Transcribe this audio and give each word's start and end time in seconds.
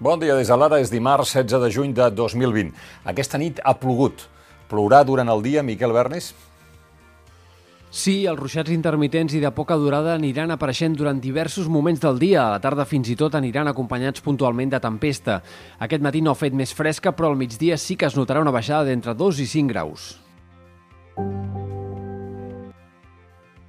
Bon 0.00 0.18
dia 0.18 0.34
des 0.34 0.48
de 0.50 0.56
l'ara, 0.58 0.80
és 0.82 0.90
dimarts 0.90 1.36
16 1.36 1.60
de 1.62 1.68
juny 1.70 1.92
de 1.94 2.08
2020. 2.10 2.72
Aquesta 3.06 3.38
nit 3.38 3.60
ha 3.62 3.76
plogut. 3.78 4.26
Plourà 4.66 5.04
durant 5.06 5.30
el 5.30 5.42
dia, 5.44 5.62
Miquel 5.62 5.94
Bernis? 5.94 6.32
Sí, 7.94 8.24
els 8.26 8.40
ruixats 8.40 8.72
intermitents 8.74 9.36
i 9.38 9.40
de 9.44 9.52
poca 9.54 9.76
durada 9.78 10.16
aniran 10.18 10.50
apareixent 10.50 10.96
durant 10.98 11.20
diversos 11.22 11.68
moments 11.70 12.02
del 12.02 12.18
dia. 12.18 12.42
A 12.42 12.56
la 12.56 12.58
tarda 12.58 12.88
fins 12.90 13.12
i 13.12 13.14
tot 13.14 13.38
aniran 13.38 13.70
acompanyats 13.70 14.24
puntualment 14.24 14.74
de 14.74 14.82
tempesta. 14.82 15.38
Aquest 15.78 16.02
matí 16.02 16.24
no 16.26 16.34
ha 16.34 16.40
fet 16.42 16.58
més 16.58 16.74
fresca, 16.74 17.14
però 17.14 17.30
al 17.30 17.38
migdia 17.38 17.78
sí 17.78 17.94
que 17.94 18.10
es 18.10 18.18
notarà 18.18 18.42
una 18.42 18.50
baixada 18.50 18.90
d'entre 18.90 19.14
2 19.14 19.44
i 19.46 19.46
5 19.46 19.70
graus. 19.70 20.10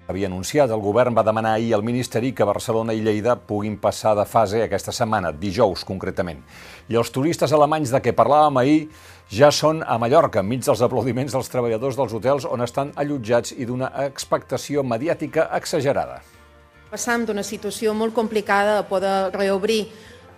Havia 0.06 0.28
anunciat, 0.30 0.70
el 0.70 0.82
govern 0.86 1.16
va 1.18 1.24
demanar 1.26 1.56
ahir 1.58 1.72
al 1.74 1.82
Ministeri 1.82 2.30
que 2.38 2.46
Barcelona 2.46 2.94
i 2.94 3.00
Lleida 3.02 3.34
puguin 3.42 3.80
passar 3.82 4.12
de 4.14 4.26
fase 4.30 4.59
aquesta 4.62 4.94
setmana, 4.94 5.32
dijous 5.34 5.82
concretament. 5.82 6.44
I 6.94 6.98
els 7.00 7.09
turistes 7.09 7.54
alemanys 7.58 7.90
de 7.90 8.04
què 8.05 8.12
parlàvem 8.13 8.60
ahir 8.62 8.84
ja 9.34 9.49
són 9.49 9.80
a 9.82 9.96
Mallorca, 9.98 10.44
enmig 10.46 10.62
dels 10.62 10.84
aplaudiments 10.86 11.34
dels 11.34 11.49
treballadors 11.49 11.98
dels 11.98 12.13
hotels 12.13 12.46
on 12.46 12.62
estan 12.62 12.91
allotjats 13.02 13.55
i 13.58 13.66
d'una 13.66 13.90
expectació 14.04 14.84
mediàtica 14.86 15.48
exagerada. 15.58 16.20
Passam 16.91 17.26
d'una 17.26 17.41
situació 17.41 17.96
molt 17.98 18.13
complicada 18.13 18.77
a 18.77 18.84
poder 18.85 19.32
reobrir 19.34 19.88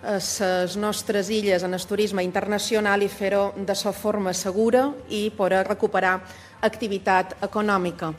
les 0.00 0.78
nostres 0.80 1.28
illes 1.28 1.66
en 1.66 1.76
el 1.76 1.84
turisme 1.84 2.24
internacional 2.24 3.04
i 3.04 3.10
fer-ho 3.12 3.50
de 3.52 3.76
la 3.84 3.92
forma 3.92 4.32
segura 4.32 4.86
i 5.10 5.28
poder 5.28 5.60
recuperar 5.68 6.14
activitat 6.62 7.36
econòmica 7.44 8.14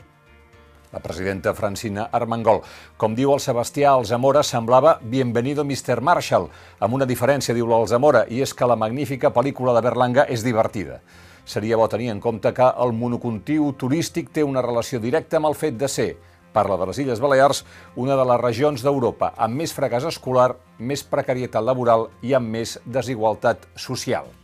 la 0.92 1.00
presidenta 1.00 1.54
Francina 1.54 2.08
Armengol. 2.12 2.62
Com 2.98 3.14
diu 3.14 3.32
el 3.34 3.42
Sebastià 3.42 3.92
Alzamora, 3.94 4.42
semblava 4.42 4.98
Bienvenido 5.02 5.64
Mr. 5.64 6.00
Marshall, 6.00 6.48
amb 6.80 6.94
una 6.98 7.06
diferència, 7.06 7.54
diu 7.54 7.68
l'Alzamora, 7.70 8.24
i 8.28 8.42
és 8.42 8.54
que 8.54 8.68
la 8.68 8.78
magnífica 8.78 9.30
pel·lícula 9.34 9.76
de 9.76 9.84
Berlanga 9.86 10.26
és 10.28 10.44
divertida. 10.46 11.00
Seria 11.44 11.78
bo 11.78 11.88
tenir 11.88 12.10
en 12.12 12.20
compte 12.20 12.52
que 12.54 12.66
el 12.84 12.92
monocultiu 12.92 13.72
turístic 13.78 14.30
té 14.34 14.44
una 14.44 14.62
relació 14.62 15.00
directa 15.00 15.38
amb 15.38 15.50
el 15.50 15.56
fet 15.58 15.78
de 15.78 15.88
ser, 15.88 16.10
parla 16.52 16.76
de 16.76 16.90
les 16.90 16.98
Illes 16.98 17.22
Balears, 17.22 17.64
una 17.96 18.18
de 18.18 18.26
les 18.26 18.42
regions 18.42 18.82
d'Europa 18.82 19.32
amb 19.38 19.62
més 19.62 19.74
fracàs 19.74 20.06
escolar, 20.10 20.52
més 20.78 21.06
precarietat 21.06 21.64
laboral 21.64 22.08
i 22.22 22.34
amb 22.34 22.50
més 22.58 22.78
desigualtat 22.84 23.66
social. 23.78 24.39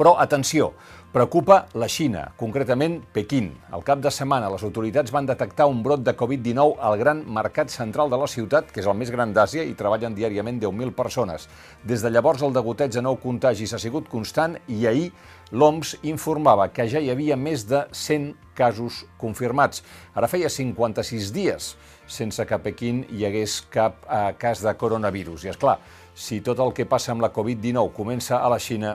Però, 0.00 0.14
atenció, 0.16 0.70
Preocupa 1.10 1.64
la 1.74 1.88
Xina, 1.90 2.20
concretament 2.38 3.00
Pequín. 3.10 3.48
Al 3.74 3.82
cap 3.82 3.98
de 3.98 4.12
setmana, 4.14 4.46
les 4.52 4.62
autoritats 4.62 5.10
van 5.10 5.26
detectar 5.26 5.66
un 5.66 5.80
brot 5.82 6.04
de 6.06 6.12
Covid-19 6.14 6.76
al 6.86 6.94
gran 7.00 7.24
mercat 7.26 7.72
central 7.74 8.12
de 8.12 8.20
la 8.20 8.28
ciutat, 8.30 8.70
que 8.70 8.78
és 8.78 8.86
el 8.86 8.94
més 8.94 9.10
gran 9.10 9.32
d'Àsia, 9.34 9.64
i 9.66 9.74
treballen 9.74 10.14
diàriament 10.14 10.60
10.000 10.62 10.94
persones. 10.94 11.48
Des 11.82 12.06
de 12.06 12.14
llavors, 12.14 12.46
el 12.46 12.54
degoteig 12.54 12.94
de 12.94 13.02
nou 13.02 13.18
contagis 13.18 13.74
ha 13.74 13.82
sigut 13.82 14.06
constant 14.06 14.54
i 14.70 14.86
ahir 14.86 15.10
l'OMS 15.50 15.96
informava 16.06 16.68
que 16.70 16.86
ja 16.86 17.02
hi 17.02 17.10
havia 17.10 17.34
més 17.34 17.66
de 17.66 17.82
100 17.90 18.54
casos 18.54 19.02
confirmats. 19.18 19.82
Ara 20.14 20.30
feia 20.30 20.46
56 20.46 21.34
dies 21.34 21.74
sense 22.06 22.46
que 22.46 22.54
a 22.54 22.62
Pequín 22.62 23.02
hi 23.10 23.26
hagués 23.26 23.64
cap 23.66 24.06
eh, 24.06 24.30
cas 24.38 24.62
de 24.62 24.78
coronavirus. 24.78 25.42
I, 25.42 25.56
és 25.56 25.58
clar, 25.58 25.80
si 26.14 26.38
tot 26.38 26.62
el 26.62 26.70
que 26.70 26.86
passa 26.86 27.10
amb 27.10 27.26
la 27.26 27.34
Covid-19 27.34 27.90
comença 27.98 28.38
a 28.38 28.46
la 28.46 28.62
Xina, 28.62 28.94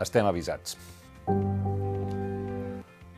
estem 0.00 0.26
avisats. 0.26 0.78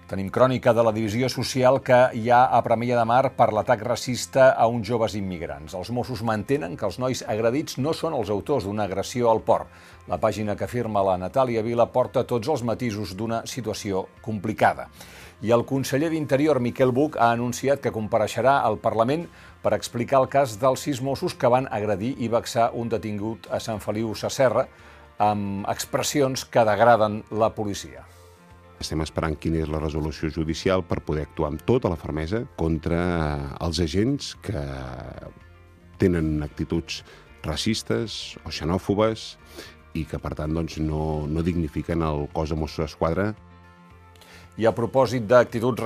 Tenim 0.05 0.29
crònica 0.29 0.75
de 0.77 0.83
la 0.85 0.93
divisió 0.93 1.31
social 1.33 1.79
que 1.83 1.97
hi 2.13 2.29
ha 2.29 2.43
a 2.53 2.59
Premià 2.63 2.99
de 2.99 3.05
Mar 3.09 3.31
per 3.39 3.49
l'atac 3.57 3.81
racista 3.87 4.51
a 4.53 4.67
uns 4.69 4.85
joves 4.87 5.15
immigrants. 5.17 5.73
Els 5.75 5.89
Mossos 5.97 6.21
mantenen 6.23 6.77
que 6.77 6.85
els 6.85 6.99
nois 7.01 7.23
agredits 7.25 7.79
no 7.81 7.95
són 7.97 8.13
els 8.19 8.29
autors 8.31 8.69
d'una 8.69 8.85
agressió 8.85 9.31
al 9.31 9.41
port. 9.41 9.67
La 10.07 10.21
pàgina 10.21 10.59
que 10.61 10.69
firma 10.69 11.03
la 11.03 11.17
Natàlia 11.17 11.65
Vila 11.65 11.89
porta 11.89 12.27
tots 12.29 12.53
els 12.53 12.63
matisos 12.63 13.17
d'una 13.17 13.43
situació 13.49 14.05
complicada. 14.21 14.91
I 15.41 15.51
el 15.57 15.65
conseller 15.65 16.13
d'Interior, 16.13 16.61
Miquel 16.61 16.93
Buch, 16.93 17.17
ha 17.17 17.33
anunciat 17.33 17.81
que 17.81 17.93
compareixerà 17.93 18.61
al 18.61 18.77
Parlament 18.79 19.27
per 19.65 19.73
explicar 19.73 20.21
el 20.21 20.29
cas 20.29 20.59
dels 20.61 20.85
sis 20.85 21.01
Mossos 21.01 21.35
que 21.35 21.49
van 21.49 21.67
agredir 21.73 22.15
i 22.21 22.29
vexar 22.29 22.71
un 22.77 22.93
detingut 22.93 23.49
a 23.51 23.59
Sant 23.59 23.81
Feliu 23.81 24.15
Sacerra, 24.15 24.69
amb 25.23 25.69
expressions 25.71 26.45
que 26.45 26.65
degraden 26.67 27.23
la 27.31 27.51
policia. 27.55 28.05
Estem 28.83 29.05
esperant 29.05 29.37
quina 29.39 29.63
és 29.63 29.71
la 29.71 29.81
resolució 29.81 30.29
judicial 30.35 30.83
per 30.85 31.01
poder 31.07 31.25
actuar 31.29 31.53
amb 31.53 31.63
tota 31.65 31.91
la 31.93 31.99
fermesa 32.01 32.43
contra 32.59 33.01
els 33.63 33.81
agents 33.81 34.35
que 34.43 34.65
tenen 36.03 36.43
actituds 36.43 37.05
racistes 37.45 38.35
o 38.45 38.53
xenòfobes 38.53 39.35
i 39.95 40.03
que, 40.11 40.19
per 40.19 40.35
tant, 40.35 40.53
doncs, 40.57 40.81
no, 40.83 41.25
no 41.31 41.45
dignifiquen 41.47 42.03
el 42.03 42.27
cos 42.35 42.51
de 42.51 42.59
Mossos 42.59 42.83
d'Esquadra 42.83 43.31
i 44.57 44.67
a 44.67 44.73
propòsit 44.75 45.27
d'actituds 45.27 45.83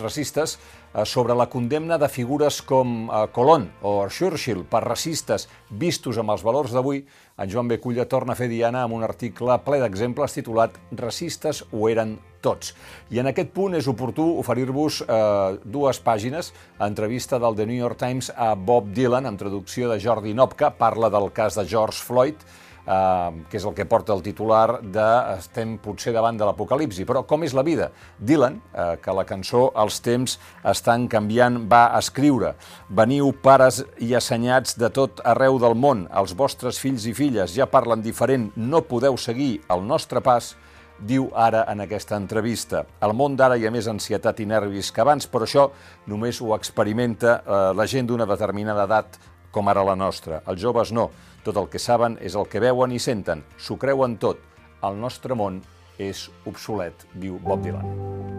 racistes, 0.00 0.58
eh, 0.94 1.04
sobre 1.04 1.34
la 1.34 1.48
condemna 1.48 1.98
de 1.98 2.08
figures 2.08 2.60
com 2.62 3.08
eh, 3.08 3.26
Colón 3.32 3.68
o 3.82 4.08
Churchill 4.08 4.64
per 4.64 4.84
racistes 4.84 5.48
vistos 5.70 6.18
amb 6.18 6.34
els 6.34 6.42
valors 6.42 6.74
d'avui, 6.74 7.04
en 7.38 7.50
Joan 7.50 7.68
Beculla 7.68 8.08
torna 8.10 8.34
a 8.34 8.38
fer 8.38 8.48
diana 8.50 8.82
amb 8.82 8.96
un 8.96 9.04
article 9.06 9.58
ple 9.64 9.78
d'exemples 9.82 10.34
titulat 10.34 10.74
Racistes 10.90 11.62
ho 11.70 11.88
eren 11.88 12.18
tots. 12.42 12.74
I 13.10 13.20
en 13.22 13.30
aquest 13.30 13.50
punt 13.54 13.74
és 13.74 13.88
oportú 13.90 14.26
oferir-vos 14.40 15.02
eh, 15.02 15.58
dues 15.64 16.00
pàgines, 16.02 16.52
entrevista 16.80 17.38
del 17.38 17.58
The 17.58 17.66
New 17.66 17.78
York 17.78 17.98
Times 17.98 18.32
a 18.34 18.54
Bob 18.54 18.92
Dylan, 18.94 19.26
amb 19.26 19.38
traducció 19.38 19.90
de 19.90 20.00
Jordi 20.02 20.34
Nopka, 20.34 20.70
parla 20.70 21.10
del 21.10 21.30
cas 21.34 21.58
de 21.58 21.66
George 21.66 22.02
Floyd, 22.02 22.42
eh, 22.88 23.44
que 23.50 23.58
és 23.60 23.66
el 23.68 23.74
que 23.76 23.86
porta 23.88 24.14
el 24.16 24.24
titular 24.24 24.80
de 24.82 25.06
estem 25.36 25.76
potser 25.82 26.14
davant 26.16 26.38
de 26.38 26.48
l'apocalipsi. 26.48 27.06
Però 27.08 27.24
com 27.28 27.44
és 27.44 27.54
la 27.56 27.64
vida? 27.66 27.90
Dylan, 28.18 28.60
eh, 28.72 28.96
que 29.02 29.14
la 29.14 29.26
cançó 29.28 29.68
Els 29.78 30.00
temps 30.00 30.38
estan 30.64 31.06
canviant, 31.08 31.60
va 31.68 31.92
escriure 31.98 32.54
Veniu 32.88 33.32
pares 33.42 33.82
i 34.02 34.14
assenyats 34.16 34.78
de 34.78 34.88
tot 34.94 35.20
arreu 35.24 35.58
del 35.60 35.76
món, 35.76 36.06
els 36.14 36.34
vostres 36.34 36.78
fills 36.80 37.04
i 37.06 37.14
filles 37.14 37.52
ja 37.54 37.66
parlen 37.68 38.02
diferent, 38.02 38.50
no 38.56 38.82
podeu 38.88 39.16
seguir 39.20 39.58
el 39.70 39.84
nostre 39.86 40.22
pas, 40.24 40.54
diu 40.98 41.28
ara 41.34 41.64
en 41.70 41.84
aquesta 41.84 42.16
entrevista. 42.18 42.84
Al 43.00 43.14
món 43.14 43.36
d'ara 43.38 43.56
hi 43.56 43.66
ha 43.66 43.74
més 43.74 43.86
ansietat 43.90 44.40
i 44.40 44.46
nervis 44.50 44.90
que 44.92 45.02
abans, 45.04 45.28
però 45.30 45.46
això 45.46 45.68
només 46.10 46.40
ho 46.42 46.54
experimenta 46.56 47.38
eh, 47.38 47.58
la 47.76 47.86
gent 47.86 48.08
d'una 48.08 48.26
determinada 48.26 48.86
edat 48.88 49.18
com 49.58 49.70
ara 49.70 49.82
la 49.82 49.96
nostra. 49.98 50.38
Els 50.46 50.62
joves 50.62 50.94
no. 50.94 51.08
Tot 51.42 51.58
el 51.58 51.66
que 51.72 51.82
saben 51.82 52.14
és 52.22 52.38
el 52.38 52.46
que 52.46 52.62
veuen 52.62 52.94
i 52.94 53.02
senten. 53.02 53.42
S'ho 53.58 53.78
creuen 53.80 54.14
tot. 54.22 54.44
El 54.86 55.00
nostre 55.02 55.34
món 55.34 55.62
és 55.98 56.28
obsolet, 56.46 57.08
diu 57.18 57.42
Bob 57.42 57.66
Dylan. 57.66 58.37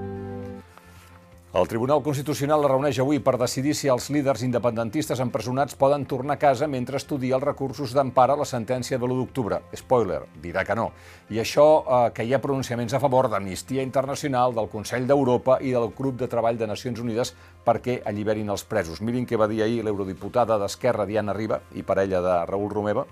El 1.52 1.68
Tribunal 1.68 2.04
Constitucional 2.06 2.62
la 2.62 2.70
reuneix 2.70 3.00
avui 3.02 3.18
per 3.26 3.32
decidir 3.42 3.72
si 3.74 3.88
els 3.90 4.12
líders 4.14 4.44
independentistes 4.46 5.18
empresonats 5.24 5.74
poden 5.74 6.04
tornar 6.06 6.36
a 6.36 6.42
casa 6.44 6.68
mentre 6.70 7.00
estudia 7.02 7.40
els 7.40 7.46
recursos 7.48 7.96
d'empara 7.98 8.36
a 8.38 8.42
la 8.44 8.46
sentència 8.46 9.00
de 9.02 9.08
l'1 9.08 9.18
d'octubre. 9.18 9.58
Spoiler, 9.74 10.20
dirà 10.44 10.62
que 10.62 10.78
no. 10.78 10.92
I 11.34 11.42
això 11.42 11.66
eh, 11.82 12.04
que 12.14 12.28
hi 12.28 12.36
ha 12.38 12.42
pronunciaments 12.44 12.94
a 12.94 13.02
favor 13.02 13.32
d'Amnistia 13.34 13.82
Internacional, 13.82 14.54
del 14.54 14.70
Consell 14.70 15.10
d'Europa 15.10 15.58
i 15.66 15.74
del 15.74 15.90
Grup 15.98 16.22
de 16.22 16.30
Treball 16.30 16.62
de 16.62 16.70
Nacions 16.70 17.02
Unides 17.02 17.34
perquè 17.66 18.04
alliberin 18.06 18.54
els 18.54 18.68
presos. 18.70 19.02
Mirin 19.02 19.26
què 19.26 19.42
va 19.42 19.50
dir 19.50 19.64
ahir 19.66 19.82
l'eurodiputada 19.82 20.62
d'Esquerra, 20.62 21.10
Diana 21.10 21.34
Riba, 21.34 21.64
i 21.74 21.82
parella 21.82 22.22
de 22.22 22.40
Raül 22.46 22.70
Romeva, 22.70 23.10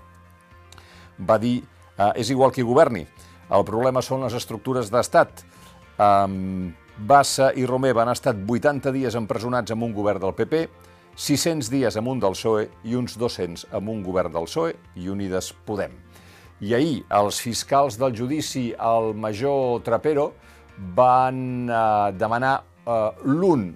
va 1.18 1.42
dir 1.42 1.56
eh, 1.58 2.12
és 2.14 2.30
igual 2.30 2.54
qui 2.54 2.62
governi, 2.62 3.02
el 3.50 3.66
problema 3.66 3.98
són 3.98 4.22
les 4.22 4.38
estructures 4.38 4.94
d'estat. 4.94 5.42
Um, 5.98 6.70
Bassa 6.98 7.52
i 7.54 7.62
Romeva 7.66 8.02
han 8.02 8.10
estat 8.10 8.38
80 8.42 8.90
dies 8.90 9.14
empresonats 9.14 9.70
amb 9.70 9.84
un 9.86 9.92
govern 9.94 10.18
del 10.18 10.34
PP, 10.34 10.64
600 11.14 11.70
dies 11.70 11.96
amb 11.98 12.10
un 12.10 12.18
del 12.22 12.34
PSOE 12.34 12.64
i 12.90 12.96
uns 12.98 13.14
200 13.18 13.68
amb 13.78 13.92
un 13.92 14.02
govern 14.02 14.34
del 14.34 14.48
PSOE 14.48 14.74
i 14.98 15.06
Unides 15.10 15.52
Podem. 15.66 15.94
I 16.58 16.74
ahir 16.74 16.96
els 17.14 17.38
fiscals 17.38 18.00
del 18.00 18.16
judici 18.18 18.72
al 18.74 19.12
major 19.14 19.78
Trapero 19.86 20.32
van 20.98 21.70
eh, 21.70 22.10
demanar 22.18 22.56
eh, 22.58 23.10
l'un 23.30 23.70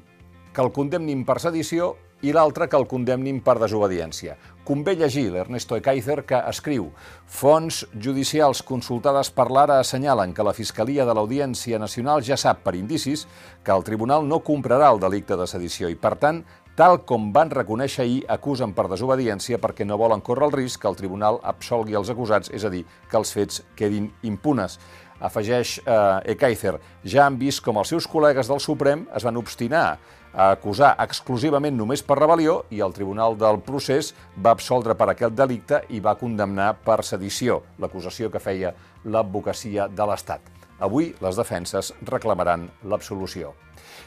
que 0.53 0.63
el 0.67 0.73
condemnin 0.75 1.23
per 1.25 1.39
sedició 1.43 1.95
i 2.27 2.35
l'altre 2.35 2.67
que 2.67 2.79
el 2.79 2.89
condemnin 2.91 3.39
per 3.43 3.61
desobediència. 3.63 4.35
Convé 4.63 4.93
llegir 4.95 5.25
l'Ernesto 5.35 5.75
Ekaizer 5.75 6.21
que 6.23 6.39
escriu 6.47 6.85
Fonts 7.27 7.81
judicials 7.99 8.61
consultades 8.63 9.33
per 9.35 9.49
l'ara 9.51 9.81
assenyalen 9.83 10.31
que 10.37 10.45
la 10.47 10.55
Fiscalia 10.55 11.03
de 11.09 11.17
l'Audiència 11.19 11.81
Nacional 11.83 12.23
ja 12.23 12.39
sap 12.39 12.61
per 12.63 12.77
indicis 12.79 13.25
que 13.67 13.75
el 13.75 13.83
tribunal 13.83 14.23
no 14.29 14.39
comprarà 14.47 14.93
el 14.95 15.03
delicte 15.03 15.35
de 15.41 15.49
sedició 15.51 15.91
i, 15.91 15.99
per 15.99 16.15
tant, 16.23 16.45
tal 16.79 17.01
com 17.03 17.33
van 17.35 17.51
reconèixer 17.51 18.07
ahir, 18.07 18.23
acusen 18.31 18.71
per 18.77 18.87
desobediència 18.93 19.59
perquè 19.59 19.83
no 19.83 19.99
volen 19.99 20.23
córrer 20.23 20.47
el 20.47 20.57
risc 20.61 20.85
que 20.85 20.93
el 20.93 21.01
tribunal 21.01 21.43
absolgui 21.43 21.99
els 21.99 22.15
acusats, 22.15 22.55
és 22.55 22.63
a 22.63 22.71
dir, 22.71 22.87
que 23.11 23.19
els 23.19 23.35
fets 23.35 23.65
quedin 23.75 24.13
impunes. 24.23 24.79
Afegeix 25.23 25.81
eh, 25.83 26.35
Ekaizer, 26.37 26.79
ja 27.03 27.27
han 27.27 27.35
vist 27.39 27.67
com 27.67 27.83
els 27.83 27.91
seus 27.91 28.07
col·legues 28.07 28.47
del 28.47 28.63
Suprem 28.63 29.09
es 29.11 29.27
van 29.27 29.43
obstinar 29.43 29.99
a 30.33 30.51
acusar 30.53 30.95
exclusivament 31.05 31.77
només 31.77 32.03
per 32.03 32.17
rebel·lió 32.19 32.63
i 32.73 32.81
el 32.85 32.95
Tribunal 32.97 33.37
del 33.41 33.61
Procés 33.65 34.13
va 34.37 34.55
absoldre 34.57 34.97
per 34.97 35.11
aquest 35.13 35.37
delicte 35.37 35.83
i 35.93 36.01
va 36.01 36.17
condemnar 36.21 36.73
per 36.85 37.03
sedició, 37.05 37.61
l'acusació 37.79 38.31
que 38.33 38.41
feia 38.41 38.73
l'advocacia 39.05 39.89
de 39.89 40.09
l'Estat. 40.09 40.41
Avui 40.83 41.13
les 41.23 41.37
defenses 41.39 41.93
reclamaran 42.09 42.67
l'absolució. 42.89 43.53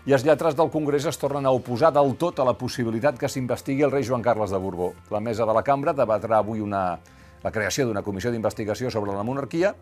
I 0.06 0.14
els 0.14 0.26
lletres 0.26 0.58
del 0.58 0.70
Congrés 0.74 1.06
es 1.10 1.18
tornen 1.18 1.46
a 1.48 1.54
oposar 1.56 1.92
del 1.94 2.16
tot 2.22 2.40
a 2.40 2.46
la 2.46 2.54
possibilitat 2.58 3.18
que 3.18 3.30
s'investigui 3.32 3.86
el 3.86 3.94
rei 3.94 4.04
Joan 4.06 4.26
Carles 4.26 4.52
de 4.52 4.60
Borbó. 4.62 4.92
La 5.10 5.22
mesa 5.22 5.46
de 5.46 5.54
la 5.56 5.64
cambra 5.64 5.96
debatrà 5.98 6.42
avui 6.42 6.62
una, 6.62 7.00
la 7.42 7.52
creació 7.52 7.88
d'una 7.88 8.04
comissió 8.04 8.34
d'investigació 8.34 8.92
sobre 8.94 9.16
la 9.16 9.24
monarquia. 9.24 9.74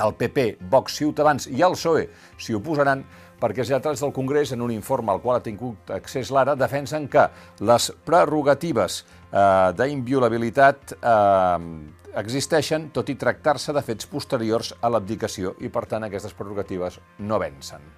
El 0.00 0.14
PP, 0.16 0.46
Vox, 0.70 0.96
Ciutadans 0.96 1.48
i 1.50 1.60
el 1.66 1.76
PSOE 1.76 2.06
s'hi 2.40 2.56
oposaran 2.56 3.04
perquè 3.40 3.64
els 3.64 3.72
lletrats 3.72 4.02
del 4.04 4.14
Congrés, 4.16 4.52
en 4.52 4.62
un 4.64 4.72
informe 4.74 5.12
al 5.12 5.22
qual 5.22 5.40
ha 5.40 5.44
tingut 5.44 5.90
accés 5.94 6.32
l'ara, 6.34 6.56
defensen 6.58 7.08
que 7.10 7.26
les 7.66 7.90
prerrogatives 8.06 9.00
eh, 9.02 9.72
d'inviolabilitat 9.78 10.96
eh, 11.00 11.58
existeixen 12.20 12.90
tot 12.94 13.10
i 13.10 13.18
tractar-se 13.18 13.74
de 13.76 13.84
fets 13.86 14.08
posteriors 14.10 14.74
a 14.80 14.90
l'abdicació 14.92 15.56
i, 15.60 15.70
per 15.70 15.86
tant, 15.90 16.06
aquestes 16.06 16.36
prerrogatives 16.36 17.00
no 17.18 17.40
vencen. 17.42 17.90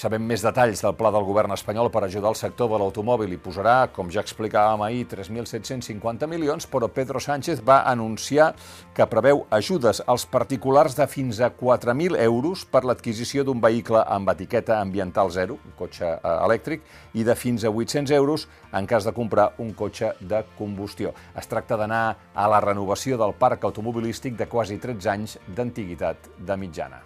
Sabem 0.00 0.22
més 0.24 0.40
detalls 0.40 0.80
del 0.80 0.94
pla 0.96 1.10
del 1.12 1.26
govern 1.28 1.52
espanyol 1.52 1.90
per 1.92 2.00
ajudar 2.06 2.30
el 2.32 2.36
sector 2.38 2.70
de 2.72 2.78
l'automòbil 2.80 3.34
i 3.34 3.38
posarà, 3.44 3.90
com 3.92 4.08
ja 4.08 4.22
explicàvem 4.24 4.80
ahir, 4.86 5.02
3.750 5.10 6.24
milions, 6.30 6.64
però 6.72 6.88
Pedro 6.88 7.20
Sánchez 7.20 7.60
va 7.66 7.82
anunciar 7.90 8.54
que 8.96 9.04
preveu 9.12 9.42
ajudes 9.52 10.00
als 10.06 10.24
particulars 10.24 10.96
de 10.96 11.04
fins 11.04 11.42
a 11.44 11.50
4.000 11.52 12.16
euros 12.24 12.64
per 12.64 12.86
l'adquisició 12.88 13.44
d'un 13.44 13.60
vehicle 13.60 14.00
amb 14.00 14.32
etiqueta 14.32 14.80
ambiental 14.80 15.34
zero, 15.36 15.60
un 15.68 15.76
cotxe 15.76 16.08
eh, 16.14 16.34
elèctric, 16.48 16.88
i 17.12 17.28
de 17.28 17.36
fins 17.36 17.68
a 17.68 17.76
800 17.84 18.16
euros 18.16 18.48
en 18.72 18.88
cas 18.88 19.04
de 19.04 19.12
comprar 19.12 19.50
un 19.60 19.76
cotxe 19.76 20.14
de 20.20 20.46
combustió. 20.56 21.12
Es 21.36 21.52
tracta 21.52 21.76
d'anar 21.76 22.04
a 22.32 22.48
la 22.48 22.64
renovació 22.64 23.20
del 23.20 23.36
parc 23.36 23.68
automobilístic 23.68 24.40
de 24.40 24.48
quasi 24.48 24.80
13 24.80 25.16
anys 25.18 25.40
d'antiguitat 25.52 26.32
de 26.40 26.56
mitjana. 26.56 27.04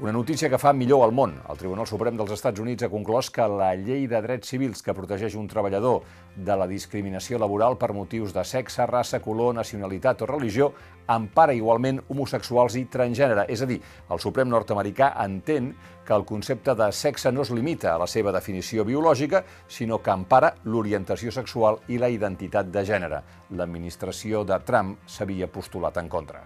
Una 0.00 0.10
notícia 0.10 0.48
que 0.50 0.58
fa 0.58 0.72
millor 0.74 1.04
al 1.04 1.12
món. 1.14 1.36
El 1.46 1.58
Tribunal 1.60 1.86
Suprem 1.86 2.16
dels 2.18 2.32
Estats 2.34 2.58
Units 2.58 2.82
ha 2.82 2.88
conclòs 2.90 3.28
que 3.30 3.44
la 3.46 3.68
llei 3.78 4.08
de 4.10 4.18
drets 4.24 4.48
civils 4.50 4.82
que 4.82 4.94
protegeix 4.96 5.36
un 5.38 5.46
treballador 5.46 6.00
de 6.34 6.56
la 6.58 6.66
discriminació 6.66 7.38
laboral 7.38 7.76
per 7.78 7.92
motius 7.94 8.34
de 8.34 8.42
sexe, 8.42 8.82
raça, 8.90 9.20
color, 9.22 9.52
nacionalitat 9.54 10.24
o 10.24 10.28
religió 10.32 10.72
empara 11.14 11.54
igualment 11.54 12.00
homosexuals 12.08 12.74
i 12.74 12.88
transgènere. 12.90 13.46
És 13.46 13.62
a 13.62 13.70
dir, 13.70 13.78
el 14.10 14.18
Suprem 14.18 14.50
nord-americà 14.50 15.12
entén 15.28 15.70
que 16.02 16.18
el 16.18 16.26
concepte 16.26 16.74
de 16.74 16.90
sexe 16.90 17.30
no 17.30 17.46
es 17.46 17.54
limita 17.54 17.94
a 17.94 18.02
la 18.02 18.10
seva 18.10 18.34
definició 18.34 18.82
biològica, 18.82 19.44
sinó 19.68 20.02
que 20.02 20.10
empara 20.10 20.56
l'orientació 20.64 21.30
sexual 21.30 21.78
i 21.86 22.02
la 22.02 22.10
identitat 22.10 22.74
de 22.74 22.82
gènere. 22.82 23.22
L'administració 23.54 24.42
de 24.42 24.58
Trump 24.66 24.98
s'havia 25.06 25.46
postulat 25.46 26.02
en 26.02 26.10
contra. 26.10 26.42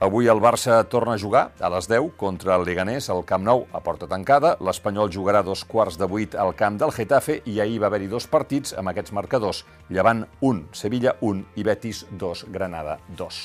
Avui 0.00 0.30
el 0.32 0.38
Barça 0.40 0.78
torna 0.88 1.12
a 1.12 1.20
jugar 1.20 1.50
a 1.60 1.68
les 1.68 1.84
10 1.84 2.14
contra 2.16 2.54
el 2.56 2.62
Leganés 2.64 3.10
al 3.12 3.20
Camp 3.28 3.42
Nou 3.44 3.66
a 3.76 3.82
porta 3.84 4.06
tancada. 4.08 4.54
L'Espanyol 4.64 5.12
jugarà 5.12 5.42
dos 5.44 5.60
quarts 5.68 5.98
de 6.00 6.08
vuit 6.08 6.32
al 6.40 6.54
camp 6.56 6.78
del 6.80 6.94
Getafe 6.96 7.42
i 7.44 7.58
ahir 7.60 7.82
va 7.82 7.90
haver-hi 7.92 8.08
dos 8.08 8.24
partits 8.24 8.72
amb 8.80 8.88
aquests 8.94 9.12
marcadors. 9.12 9.60
Llevant 9.92 10.24
1, 10.40 10.70
Sevilla 10.72 11.18
1 11.20 11.44
i 11.60 11.66
Betis 11.68 12.06
2, 12.16 12.46
Granada 12.48 12.96
2. 13.20 13.42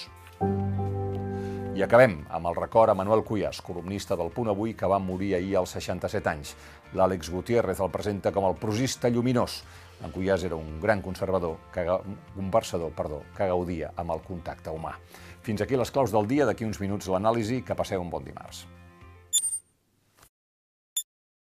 I 1.76 1.84
acabem 1.84 2.22
amb 2.32 2.48
el 2.48 2.56
record 2.56 2.88
a 2.88 2.96
Manuel 2.96 3.26
Cuyàs, 3.28 3.60
columnista 3.60 4.16
del 4.16 4.32
Punt 4.32 4.54
Avui, 4.54 4.78
que 4.80 4.88
va 4.88 4.96
morir 5.04 5.34
ahir 5.36 5.58
als 5.60 5.76
67 5.76 6.32
anys. 6.32 6.56
L'Àlex 6.96 7.28
Gutiérrez 7.36 7.84
el 7.84 7.92
presenta 7.92 8.32
com 8.32 8.48
el 8.48 8.56
prosista 8.56 9.12
lluminós. 9.12 9.60
En 10.00 10.12
Cuyàs 10.16 10.48
era 10.48 10.56
un 10.56 10.80
gran 10.80 11.04
conservador, 11.04 11.58
que, 11.76 11.84
un 12.40 12.50
versador, 12.52 12.96
perdó, 12.96 13.26
que 13.36 13.52
gaudia 13.52 13.92
amb 14.00 14.16
el 14.16 14.24
contacte 14.24 14.72
humà. 14.72 14.96
Fins 15.46 15.62
aquí 15.62 15.78
les 15.78 15.92
claus 15.94 16.10
del 16.14 16.26
dia, 16.26 16.48
d'aquí 16.50 16.66
uns 16.66 16.82
minuts 16.82 17.06
l'anàlisi, 17.12 17.62
que 17.62 17.78
passeu 17.78 18.02
un 18.02 18.10
bon 18.10 18.26
dimarts. 18.26 18.64